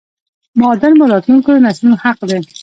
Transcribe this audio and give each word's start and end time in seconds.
معادن 0.59 0.91
مو 0.97 1.05
راتلونکو 1.11 1.51
نسلونو 1.65 1.95
حق 2.03 2.19
دی 2.29 2.37